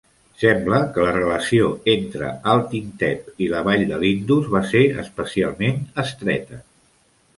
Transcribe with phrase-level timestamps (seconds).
[0.43, 5.79] Sembla que la relació entre Altin Tep i la vall de l'Indus va ser especialment
[6.07, 6.61] estreta.